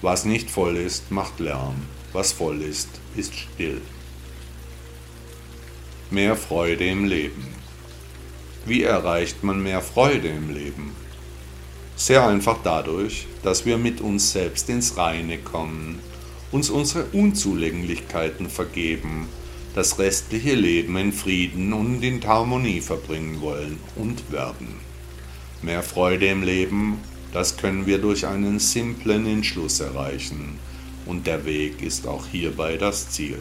Was 0.00 0.24
nicht 0.24 0.50
voll 0.50 0.76
ist, 0.76 1.10
macht 1.10 1.38
Lärm, 1.38 1.76
was 2.12 2.32
voll 2.32 2.62
ist, 2.62 2.88
ist 3.14 3.34
still. 3.34 3.82
Mehr 6.10 6.36
Freude 6.36 6.86
im 6.86 7.04
Leben. 7.04 7.46
Wie 8.64 8.82
erreicht 8.82 9.44
man 9.44 9.62
mehr 9.62 9.82
Freude 9.82 10.28
im 10.28 10.54
Leben? 10.54 11.01
Sehr 11.96 12.26
einfach 12.26 12.58
dadurch, 12.64 13.26
dass 13.42 13.66
wir 13.66 13.78
mit 13.78 14.00
uns 14.00 14.32
selbst 14.32 14.68
ins 14.68 14.96
Reine 14.96 15.38
kommen, 15.38 16.00
uns 16.50 16.70
unsere 16.70 17.04
Unzulänglichkeiten 17.06 18.48
vergeben, 18.48 19.28
das 19.74 19.98
restliche 19.98 20.54
Leben 20.54 20.96
in 20.96 21.12
Frieden 21.12 21.72
und 21.72 22.02
in 22.02 22.22
Harmonie 22.26 22.80
verbringen 22.80 23.40
wollen 23.40 23.78
und 23.96 24.30
werden. 24.30 24.80
Mehr 25.62 25.82
Freude 25.82 26.26
im 26.26 26.42
Leben, 26.42 26.98
das 27.32 27.56
können 27.56 27.86
wir 27.86 27.98
durch 27.98 28.26
einen 28.26 28.58
simplen 28.58 29.26
Entschluss 29.26 29.80
erreichen, 29.80 30.58
und 31.06 31.26
der 31.26 31.44
Weg 31.44 31.82
ist 31.82 32.06
auch 32.06 32.26
hierbei 32.26 32.76
das 32.76 33.10
Ziel. 33.10 33.38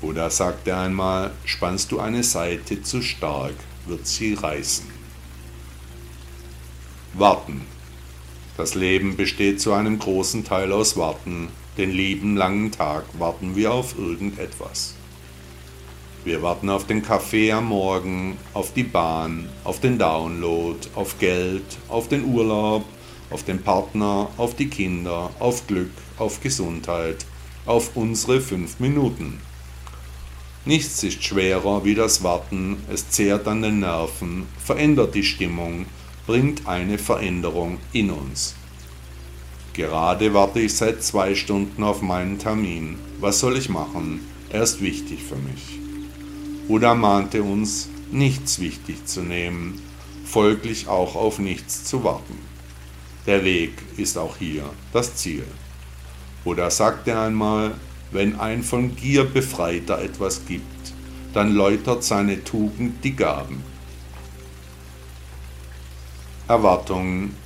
Buddha 0.00 0.30
sagte 0.30 0.76
einmal, 0.76 1.30
spannst 1.44 1.92
du 1.92 2.00
eine 2.00 2.22
Seite 2.22 2.82
zu 2.82 3.02
stark, 3.02 3.54
wird 3.86 4.06
sie 4.06 4.34
reißen. 4.34 4.99
Warten. 7.14 7.62
Das 8.56 8.76
Leben 8.76 9.16
besteht 9.16 9.60
zu 9.60 9.72
einem 9.72 9.98
großen 9.98 10.44
Teil 10.44 10.70
aus 10.70 10.96
Warten. 10.96 11.48
Den 11.76 11.90
lieben 11.90 12.36
langen 12.36 12.70
Tag 12.70 13.04
warten 13.18 13.56
wir 13.56 13.72
auf 13.72 13.98
irgendetwas. 13.98 14.94
Wir 16.24 16.40
warten 16.42 16.70
auf 16.70 16.86
den 16.86 17.02
Kaffee 17.02 17.50
am 17.50 17.66
Morgen, 17.66 18.36
auf 18.54 18.72
die 18.74 18.84
Bahn, 18.84 19.48
auf 19.64 19.80
den 19.80 19.98
Download, 19.98 20.78
auf 20.94 21.18
Geld, 21.18 21.64
auf 21.88 22.06
den 22.08 22.24
Urlaub, 22.32 22.84
auf 23.30 23.42
den 23.42 23.60
Partner, 23.60 24.28
auf 24.36 24.54
die 24.54 24.68
Kinder, 24.68 25.30
auf 25.40 25.66
Glück, 25.66 25.90
auf 26.16 26.40
Gesundheit, 26.40 27.26
auf 27.66 27.96
unsere 27.96 28.40
fünf 28.40 28.78
Minuten. 28.78 29.40
Nichts 30.64 31.02
ist 31.02 31.24
schwerer 31.24 31.84
wie 31.84 31.96
das 31.96 32.22
Warten, 32.22 32.76
es 32.92 33.08
zehrt 33.10 33.48
an 33.48 33.62
den 33.62 33.80
Nerven, 33.80 34.46
verändert 34.62 35.14
die 35.14 35.24
Stimmung, 35.24 35.86
bringt 36.30 36.68
eine 36.68 36.96
Veränderung 36.96 37.78
in 37.92 38.08
uns. 38.12 38.54
Gerade 39.72 40.32
warte 40.32 40.60
ich 40.60 40.76
seit 40.76 41.02
zwei 41.02 41.34
Stunden 41.34 41.82
auf 41.82 42.02
meinen 42.02 42.38
Termin. 42.38 42.98
Was 43.18 43.40
soll 43.40 43.56
ich 43.56 43.68
machen? 43.68 44.20
Er 44.48 44.62
ist 44.62 44.80
wichtig 44.80 45.24
für 45.24 45.34
mich. 45.34 45.80
Buddha 46.68 46.94
mahnte 46.94 47.42
uns, 47.42 47.88
nichts 48.12 48.60
wichtig 48.60 49.06
zu 49.06 49.22
nehmen, 49.22 49.82
folglich 50.24 50.86
auch 50.86 51.16
auf 51.16 51.40
nichts 51.40 51.82
zu 51.82 52.04
warten. 52.04 52.38
Der 53.26 53.44
Weg 53.44 53.72
ist 53.96 54.16
auch 54.16 54.36
hier 54.36 54.62
das 54.92 55.16
Ziel. 55.16 55.42
Buddha 56.44 56.70
sagte 56.70 57.18
einmal, 57.18 57.72
wenn 58.12 58.38
ein 58.38 58.62
von 58.62 58.94
Gier 58.94 59.24
befreiter 59.24 60.00
etwas 60.00 60.46
gibt, 60.46 60.92
dann 61.34 61.52
läutert 61.56 62.04
seine 62.04 62.44
Tugend 62.44 63.02
die 63.02 63.16
Gaben. 63.16 63.69
Erwartungen. 66.50 67.36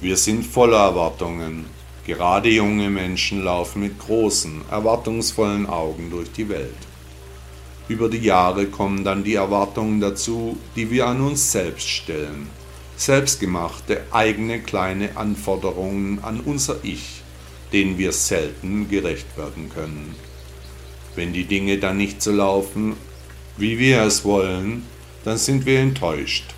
Wir 0.00 0.16
sind 0.16 0.46
voller 0.46 0.78
Erwartungen. 0.78 1.66
Gerade 2.06 2.48
junge 2.48 2.88
Menschen 2.88 3.42
laufen 3.42 3.82
mit 3.82 3.98
großen, 3.98 4.60
erwartungsvollen 4.70 5.66
Augen 5.66 6.10
durch 6.12 6.30
die 6.30 6.48
Welt. 6.48 6.78
Über 7.88 8.08
die 8.08 8.18
Jahre 8.18 8.66
kommen 8.66 9.02
dann 9.02 9.24
die 9.24 9.34
Erwartungen 9.34 10.00
dazu, 10.00 10.56
die 10.76 10.92
wir 10.92 11.08
an 11.08 11.22
uns 11.22 11.50
selbst 11.50 11.88
stellen. 11.88 12.46
Selbstgemachte, 12.96 14.02
eigene 14.12 14.60
kleine 14.60 15.16
Anforderungen 15.16 16.20
an 16.22 16.38
unser 16.38 16.84
Ich, 16.84 17.20
denen 17.72 17.98
wir 17.98 18.12
selten 18.12 18.88
gerecht 18.88 19.36
werden 19.36 19.70
können. 19.70 20.14
Wenn 21.16 21.32
die 21.32 21.46
Dinge 21.46 21.78
dann 21.78 21.96
nicht 21.96 22.22
so 22.22 22.30
laufen, 22.30 22.94
wie 23.56 23.76
wir 23.80 24.02
es 24.02 24.24
wollen, 24.24 24.84
dann 25.24 25.36
sind 25.36 25.66
wir 25.66 25.80
enttäuscht 25.80 26.53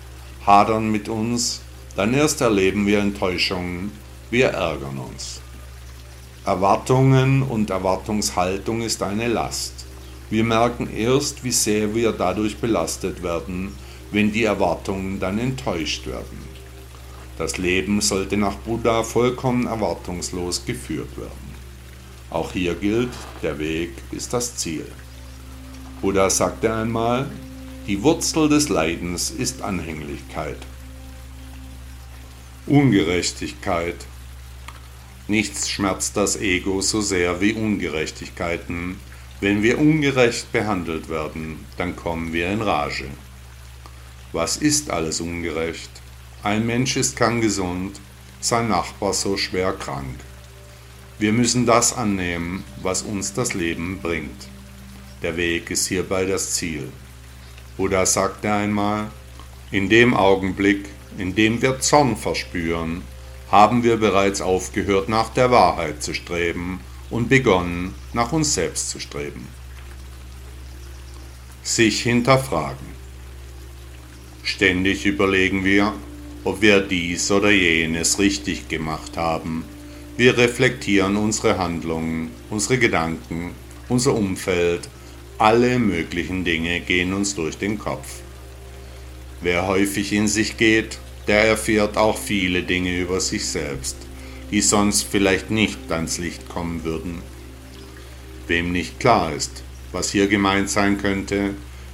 hadern 0.47 0.89
mit 0.89 1.09
uns, 1.09 1.61
dann 1.97 2.13
erst 2.13 2.39
erleben 2.41 2.87
wir 2.87 2.99
Enttäuschungen, 2.99 3.91
wir 4.31 4.47
ärgern 4.47 4.97
uns. 4.97 5.41
Erwartungen 6.45 7.43
und 7.43 7.69
Erwartungshaltung 7.69 8.81
ist 8.81 9.03
eine 9.03 9.27
Last. 9.27 9.85
Wir 10.29 10.45
merken 10.45 10.89
erst, 10.95 11.43
wie 11.43 11.51
sehr 11.51 11.93
wir 11.93 12.13
dadurch 12.13 12.57
belastet 12.57 13.21
werden, 13.21 13.75
wenn 14.11 14.31
die 14.31 14.45
Erwartungen 14.45 15.19
dann 15.19 15.37
enttäuscht 15.37 16.07
werden. 16.07 16.47
Das 17.37 17.57
Leben 17.57 17.99
sollte 17.99 18.37
nach 18.37 18.55
Buddha 18.55 19.03
vollkommen 19.03 19.67
erwartungslos 19.67 20.65
geführt 20.65 21.17
werden. 21.17 21.55
Auch 22.29 22.53
hier 22.53 22.75
gilt, 22.75 23.11
der 23.43 23.59
Weg 23.59 23.91
ist 24.11 24.33
das 24.33 24.55
Ziel. 24.55 24.85
Buddha 26.01 26.29
sagte 26.29 26.73
einmal, 26.73 27.27
die 27.87 28.03
Wurzel 28.03 28.49
des 28.49 28.67
Leidens 28.67 29.31
ist 29.31 29.61
Anhänglichkeit. 29.61 30.57
Ungerechtigkeit. 32.65 33.95
Nichts 35.29 35.69
schmerzt 35.69 36.17
das 36.17 36.35
Ego 36.35 36.81
so 36.81 36.99
sehr 36.99 37.39
wie 37.39 37.53
Ungerechtigkeiten. 37.53 38.99
Wenn 39.39 39.63
wir 39.63 39.79
ungerecht 39.79 40.51
behandelt 40.51 41.07
werden, 41.07 41.65
dann 41.77 41.95
kommen 41.95 42.33
wir 42.33 42.51
in 42.51 42.61
Rage. 42.61 43.05
Was 44.33 44.57
ist 44.57 44.89
alles 44.89 45.21
ungerecht? 45.21 45.91
Ein 46.43 46.65
Mensch 46.65 46.97
ist 46.97 47.15
kerngesund, 47.15 48.01
sein 48.41 48.67
Nachbar 48.67 49.13
so 49.13 49.37
schwer 49.37 49.71
krank. 49.71 50.19
Wir 51.19 51.31
müssen 51.31 51.65
das 51.65 51.93
annehmen, 51.93 52.65
was 52.81 53.01
uns 53.03 53.31
das 53.31 53.53
Leben 53.53 53.99
bringt. 54.01 54.49
Der 55.21 55.37
Weg 55.37 55.71
ist 55.71 55.87
hierbei 55.87 56.25
das 56.25 56.53
Ziel. 56.53 56.91
Buddha 57.77 58.07
sagte 58.07 58.51
einmal, 58.51 59.11
in 59.69 59.87
dem 59.87 60.15
Augenblick, 60.15 60.85
in 61.19 61.35
dem 61.35 61.61
wir 61.61 61.79
Zorn 61.79 62.17
verspüren, 62.17 63.03
haben 63.51 63.83
wir 63.83 63.97
bereits 63.97 64.41
aufgehört, 64.41 65.09
nach 65.09 65.29
der 65.29 65.51
Wahrheit 65.51 66.01
zu 66.01 66.15
streben 66.15 66.79
und 67.09 67.29
begonnen, 67.29 67.93
nach 68.13 68.31
uns 68.33 68.55
selbst 68.55 68.89
zu 68.89 68.99
streben. 68.99 69.47
Sich 71.61 72.01
hinterfragen. 72.01 72.97
Ständig 74.43 75.05
überlegen 75.05 75.63
wir, 75.63 75.93
ob 76.43 76.61
wir 76.61 76.79
dies 76.79 77.29
oder 77.31 77.51
jenes 77.51 78.19
richtig 78.19 78.69
gemacht 78.69 79.17
haben. 79.17 79.65
Wir 80.15 80.37
reflektieren 80.37 81.15
unsere 81.15 81.57
Handlungen, 81.57 82.31
unsere 82.49 82.79
Gedanken, 82.79 83.51
unser 83.87 84.15
Umfeld, 84.15 84.89
alle 85.37 85.77
möglichen 85.77 86.43
Dinge 86.43 86.79
gehen 86.79 87.13
uns 87.13 87.35
durch 87.35 87.57
den 87.57 87.77
Kopf. 87.77 88.21
Wer 89.41 89.67
häufig 89.67 90.11
in 90.13 90.27
sich 90.27 90.57
geht, 90.57 90.97
der 91.27 91.43
erfährt 91.43 91.97
auch 91.97 92.17
viele 92.17 92.63
Dinge 92.63 92.97
über 92.97 93.19
sich 93.19 93.45
selbst, 93.45 93.97
die 94.49 94.61
sonst 94.61 95.03
vielleicht 95.03 95.51
nicht 95.51 95.91
ans 95.91 96.17
Licht 96.17 96.49
kommen 96.49 96.83
würden. 96.83 97.21
Wem 98.47 98.71
nicht 98.71 98.99
klar 98.99 99.33
ist, 99.33 99.63
was 99.91 100.09
hier 100.09 100.27
gemeint 100.27 100.69
sein 100.69 100.97
könnte, 100.97 101.53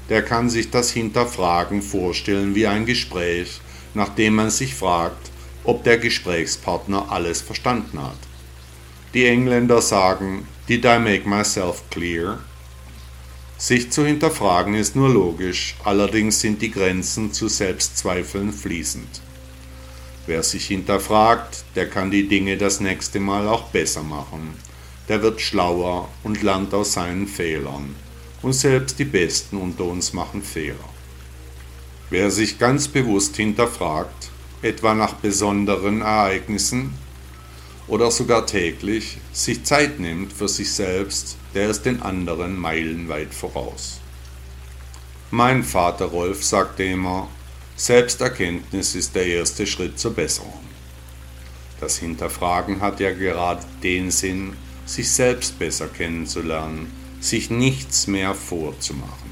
der 0.10 0.22
kann 0.22 0.50
sich 0.50 0.70
das 0.70 0.92
Hinterfragen 0.92 1.82
vorstellen 1.82 2.56
wie 2.56 2.68
ein 2.68 2.86
Gespräch, 2.86 3.60
nachdem 3.94 4.36
man 4.36 4.52
sich 4.52 4.74
fragt, 4.74 5.32
ob 5.64 5.84
der 5.84 5.98
Gesprächspartner 5.98 7.12
alles 7.12 7.42
verstanden 7.42 8.02
hat. 8.02 8.18
Die 9.14 9.26
Engländer 9.26 9.82
sagen, 9.82 10.48
Did 10.70 10.86
I 10.86 10.98
make 10.98 11.28
myself 11.28 11.84
clear? 11.90 12.40
Sich 13.58 13.92
zu 13.92 14.06
hinterfragen 14.06 14.74
ist 14.74 14.96
nur 14.96 15.10
logisch, 15.10 15.76
allerdings 15.84 16.42
sind 16.42 16.62
die 16.62 16.72
Grenzen 16.72 17.32
zu 17.32 17.48
Selbstzweifeln 17.48 18.52
fließend. 18.52 19.22
Wer 20.26 20.44
sich 20.44 20.68
hinterfragt, 20.68 21.66
der 21.76 21.89
kann 21.89 22.10
die 22.10 22.28
Dinge 22.28 22.58
das 22.58 22.80
nächste 22.80 23.20
Mal 23.20 23.48
auch 23.48 23.70
besser 23.70 24.04
machen. 24.04 24.54
Der 25.10 25.22
wird 25.22 25.42
schlauer 25.42 26.10
und 26.24 26.42
lernt 26.44 26.74
aus 26.74 26.94
seinen 26.94 27.28
Fehlern. 27.28 27.96
Und 28.42 28.54
selbst 28.54 29.00
die 29.00 29.06
Besten 29.06 29.58
unter 29.58 29.86
uns 29.86 30.13
machen 30.13 30.42
Fehler. 30.42 30.89
Wer 32.10 32.32
sich 32.32 32.60
ganz 32.60 32.88
bewusst 32.88 33.36
hinterfragt, 33.36 34.30
etwa 34.62 34.94
nach 34.94 35.13
besonderen 35.16 36.02
Ereignissen, 36.02 36.94
oder 37.88 38.12
sogar 38.12 38.46
täglich 38.46 39.17
sich 39.32 39.63
Zeit 39.63 40.00
nimmt 40.00 40.34
für 40.34 40.48
sich 40.48 40.72
selbst, 40.72 41.38
der 41.54 41.69
ist 41.69 41.84
den 41.84 42.02
anderen 42.02 42.58
meilenweit 42.58 43.34
voraus. 43.34 44.00
Mein 45.32 45.63
Vater 45.63 46.06
Rolf 46.06 46.43
sagte 46.43 46.84
immer, 46.84 47.28
Selbsterkenntnis 47.76 48.96
ist 48.96 49.15
der 49.15 49.26
erste 49.26 49.65
Schritt 49.65 50.00
zur 50.00 50.13
Besserung. 50.13 50.60
Das 51.80 51.98
Hinterfragen 51.98 52.82
hat 52.82 53.00
ja 53.00 53.12
gerade 53.12 53.65
den 53.82 54.12
Sinn, 54.12 54.54
sich 54.86 55.12
selbst 55.12 55.60
besser 55.60 55.88
kennenzulernen, 55.88 56.91
sich 57.19 57.50
nichts 57.50 58.08
mehr 58.08 58.36
vorzumachen. 58.36 59.32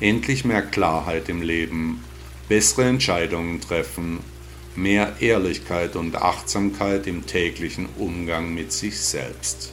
Endlich 0.00 0.44
mehr 0.44 0.62
Klarheit 0.62 1.28
im 1.28 1.42
Leben, 1.42 2.04
bessere 2.48 2.84
Entscheidungen 2.84 3.60
treffen 3.60 4.20
mehr 4.76 5.16
Ehrlichkeit 5.20 5.96
und 5.96 6.16
Achtsamkeit 6.16 7.06
im 7.06 7.26
täglichen 7.26 7.88
Umgang 7.98 8.54
mit 8.54 8.72
sich 8.72 8.98
selbst. 8.98 9.72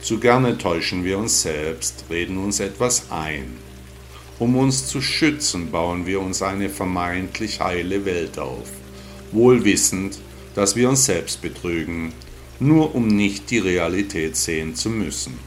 Zu 0.00 0.20
gerne 0.20 0.56
täuschen 0.56 1.04
wir 1.04 1.18
uns 1.18 1.42
selbst, 1.42 2.04
reden 2.08 2.38
uns 2.38 2.60
etwas 2.60 3.10
ein. 3.10 3.56
Um 4.38 4.56
uns 4.56 4.86
zu 4.86 5.02
schützen, 5.02 5.72
bauen 5.72 6.06
wir 6.06 6.20
uns 6.20 6.42
eine 6.42 6.68
vermeintlich 6.68 7.60
heile 7.60 8.04
Welt 8.04 8.38
auf, 8.38 8.68
wohl 9.32 9.64
wissend, 9.64 10.20
dass 10.54 10.76
wir 10.76 10.88
uns 10.88 11.04
selbst 11.04 11.42
betrügen, 11.42 12.12
nur 12.60 12.94
um 12.94 13.08
nicht 13.08 13.50
die 13.50 13.58
Realität 13.58 14.36
sehen 14.36 14.76
zu 14.76 14.90
müssen. 14.90 15.38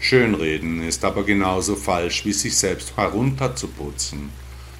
Schönreden 0.00 0.82
ist 0.82 1.04
aber 1.04 1.24
genauso 1.24 1.76
falsch 1.76 2.26
wie 2.26 2.32
sich 2.32 2.56
selbst 2.56 2.96
herunterzuputzen. 2.96 4.30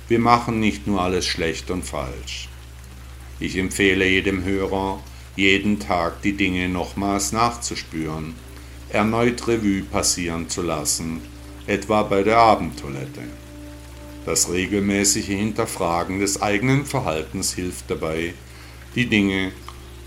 Wir 0.09 0.19
machen 0.19 0.61
nicht 0.61 0.87
nur 0.87 1.01
alles 1.01 1.25
schlecht 1.25 1.71
und 1.71 1.85
falsch. 1.85 2.49
Ich 3.45 3.59
empfehle 3.59 4.09
jedem 4.09 4.43
Hörer, 4.43 5.03
jeden 5.37 5.79
Tag 5.79 6.23
die 6.23 6.33
Dinge 6.33 6.67
nochmals 6.71 7.33
nachzuspüren, 7.33 8.33
erneut 8.89 9.47
Revue 9.47 9.83
passieren 9.83 10.49
zu 10.49 10.63
lassen, 10.63 11.21
etwa 11.67 12.05
bei 12.05 12.23
der 12.23 12.39
Abendtoilette. 12.39 13.21
Das 14.25 14.51
regelmäßige 14.51 15.27
Hinterfragen 15.27 16.21
des 16.21 16.41
eigenen 16.41 16.87
Verhaltens 16.87 17.53
hilft 17.53 17.91
dabei, 17.91 18.33
die 18.95 19.11
Dinge, 19.11 19.53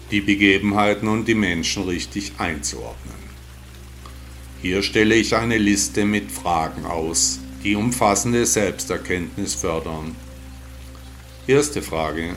die 0.10 0.22
Begebenheiten 0.22 1.08
und 1.08 1.28
die 1.28 1.36
Menschen 1.36 1.84
richtig 1.84 2.32
einzuordnen. 2.40 3.22
Hier 4.64 4.82
stelle 4.82 5.14
ich 5.14 5.36
eine 5.36 5.60
Liste 5.60 6.06
mit 6.06 6.32
Fragen 6.32 6.86
aus, 6.88 7.40
die 7.64 7.76
umfassende 7.76 8.48
Selbsterkenntnis 8.48 9.54
fördern. 9.54 10.16
Erste 11.46 11.84
Frage. 11.84 12.36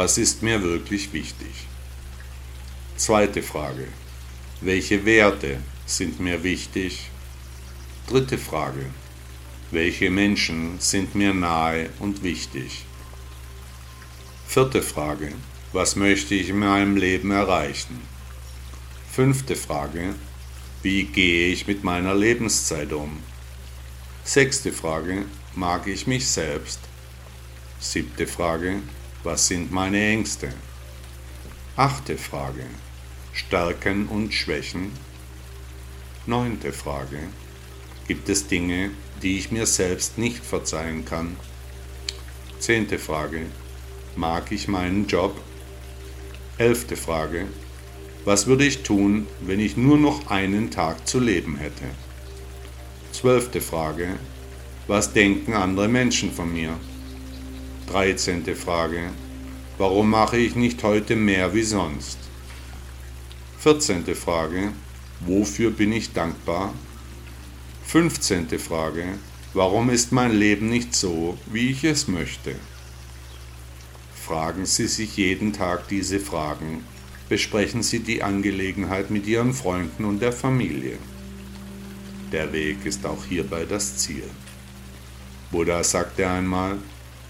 Was 0.00 0.16
ist 0.16 0.44
mir 0.44 0.62
wirklich 0.62 1.12
wichtig? 1.12 1.66
Zweite 2.96 3.42
Frage. 3.42 3.88
Welche 4.60 5.04
Werte 5.04 5.58
sind 5.86 6.20
mir 6.20 6.44
wichtig? 6.44 7.10
Dritte 8.06 8.38
Frage. 8.38 8.86
Welche 9.72 10.08
Menschen 10.08 10.78
sind 10.78 11.16
mir 11.16 11.34
nahe 11.34 11.90
und 11.98 12.22
wichtig? 12.22 12.84
Vierte 14.46 14.82
Frage. 14.82 15.32
Was 15.72 15.96
möchte 15.96 16.36
ich 16.36 16.50
in 16.50 16.60
meinem 16.60 16.96
Leben 16.96 17.32
erreichen? 17.32 18.00
Fünfte 19.10 19.56
Frage. 19.56 20.14
Wie 20.80 21.06
gehe 21.06 21.48
ich 21.48 21.66
mit 21.66 21.82
meiner 21.82 22.14
Lebenszeit 22.14 22.92
um? 22.92 23.18
Sechste 24.22 24.70
Frage. 24.70 25.24
Mag 25.56 25.88
ich 25.88 26.06
mich 26.06 26.28
selbst? 26.28 26.78
Siebte 27.80 28.28
Frage. 28.28 28.80
Was 29.24 29.48
sind 29.48 29.72
meine 29.72 30.00
Ängste? 30.00 30.52
Achte 31.74 32.16
Frage. 32.16 32.66
Stärken 33.32 34.06
und 34.06 34.32
Schwächen? 34.32 34.92
Neunte 36.26 36.72
Frage. 36.72 37.18
Gibt 38.06 38.28
es 38.28 38.46
Dinge, 38.46 38.90
die 39.20 39.36
ich 39.36 39.50
mir 39.50 39.66
selbst 39.66 40.18
nicht 40.18 40.44
verzeihen 40.44 41.04
kann? 41.04 41.36
Zehnte 42.60 43.00
Frage. 43.00 43.46
Mag 44.14 44.52
ich 44.52 44.68
meinen 44.68 45.08
Job? 45.08 45.40
Elfte 46.56 46.96
Frage. 46.96 47.46
Was 48.24 48.46
würde 48.46 48.66
ich 48.66 48.84
tun, 48.84 49.26
wenn 49.40 49.58
ich 49.58 49.76
nur 49.76 49.98
noch 49.98 50.30
einen 50.30 50.70
Tag 50.70 51.08
zu 51.08 51.18
leben 51.18 51.56
hätte? 51.56 51.86
Zwölfte 53.10 53.60
Frage. 53.60 54.10
Was 54.86 55.12
denken 55.12 55.54
andere 55.54 55.88
Menschen 55.88 56.30
von 56.30 56.52
mir? 56.52 56.78
Dreizehnte 57.90 58.54
Frage. 58.54 59.12
Warum 59.78 60.10
mache 60.10 60.36
ich 60.36 60.54
nicht 60.54 60.82
heute 60.82 61.16
mehr 61.16 61.54
wie 61.54 61.62
sonst? 61.62 62.18
Vierzehnte 63.58 64.14
Frage. 64.14 64.72
Wofür 65.20 65.70
bin 65.70 65.92
ich 65.92 66.12
dankbar? 66.12 66.74
15. 67.86 68.58
Frage. 68.58 69.04
Warum 69.54 69.88
ist 69.88 70.12
mein 70.12 70.38
Leben 70.38 70.68
nicht 70.68 70.94
so, 70.94 71.38
wie 71.46 71.70
ich 71.70 71.82
es 71.82 72.08
möchte? 72.08 72.56
Fragen 74.14 74.66
Sie 74.66 74.86
sich 74.86 75.16
jeden 75.16 75.54
Tag 75.54 75.88
diese 75.88 76.20
Fragen. 76.20 76.84
Besprechen 77.30 77.82
Sie 77.82 78.00
die 78.00 78.22
Angelegenheit 78.22 79.10
mit 79.10 79.26
Ihren 79.26 79.54
Freunden 79.54 80.04
und 80.04 80.20
der 80.20 80.32
Familie. 80.32 80.98
Der 82.32 82.52
Weg 82.52 82.84
ist 82.84 83.06
auch 83.06 83.24
hierbei 83.24 83.64
das 83.64 83.96
Ziel. 83.96 84.24
Buddha 85.50 85.82
sagte 85.82 86.28
einmal, 86.28 86.76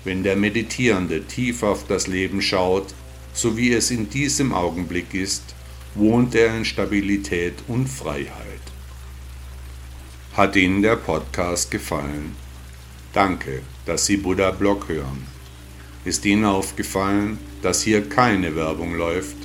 wenn 0.05 0.23
der 0.23 0.37
Meditierende 0.37 1.25
tief 1.25 1.63
auf 1.63 1.87
das 1.87 2.07
Leben 2.07 2.41
schaut, 2.41 2.95
so 3.33 3.57
wie 3.57 3.73
es 3.73 3.91
in 3.91 4.11
diesem 4.11 4.53
Augenblick 4.53 5.15
ist, 5.15 5.55
wohnt 5.95 6.35
er 6.35 6.57
in 6.57 6.65
Stabilität 6.65 7.55
und 7.67 7.89
Freiheit. 7.89 8.33
Hat 10.35 10.55
Ihnen 10.57 10.83
der 10.83 10.97
Podcast 10.97 11.71
gefallen? 11.71 12.37
Danke, 13.13 13.63
dass 13.87 14.07
Sie 14.07 14.17
Buddha 14.17 14.51
Blog 14.51 14.89
hören. 14.89 15.27
Ist 16.05 16.25
Ihnen 16.25 16.45
aufgefallen, 16.45 17.39
dass 17.63 17.83
hier 17.83 18.09
keine 18.09 18.55
Werbung 18.55 18.95
läuft, 18.95 19.37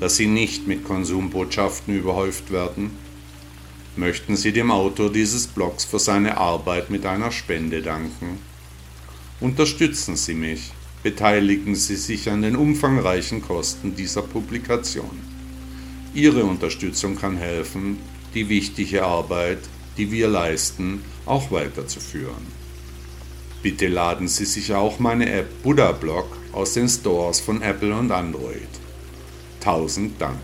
dass 0.00 0.16
Sie 0.16 0.26
nicht 0.26 0.66
mit 0.66 0.84
Konsumbotschaften 0.84 1.96
überhäuft 1.96 2.50
werden? 2.50 2.90
Möchten 3.94 4.36
Sie 4.36 4.52
dem 4.52 4.70
Autor 4.70 5.12
dieses 5.12 5.46
Blogs 5.46 5.84
für 5.84 5.98
seine 5.98 6.38
Arbeit 6.38 6.90
mit 6.90 7.06
einer 7.06 7.30
Spende 7.30 7.82
danken? 7.82 8.38
Unterstützen 9.42 10.16
Sie 10.16 10.34
mich, 10.34 10.72
beteiligen 11.02 11.74
Sie 11.74 11.96
sich 11.96 12.30
an 12.30 12.40
den 12.40 12.56
umfangreichen 12.56 13.42
Kosten 13.42 13.94
dieser 13.94 14.22
Publikation. 14.22 15.20
Ihre 16.14 16.44
Unterstützung 16.44 17.16
kann 17.16 17.36
helfen, 17.36 17.98
die 18.34 18.48
wichtige 18.48 19.04
Arbeit 19.04 19.58
die 19.96 20.10
wir 20.10 20.28
leisten, 20.28 21.04
auch 21.26 21.50
weiterzuführen. 21.50 22.46
Bitte 23.62 23.88
laden 23.88 24.28
Sie 24.28 24.44
sich 24.44 24.72
auch 24.74 24.98
meine 24.98 25.30
App 25.30 25.62
Buddha 25.62 25.92
Blog 25.92 26.36
aus 26.52 26.72
den 26.72 26.88
Stores 26.88 27.40
von 27.40 27.62
Apple 27.62 27.94
und 27.94 28.10
Android. 28.10 28.68
Tausend 29.60 30.20
Dank. 30.20 30.40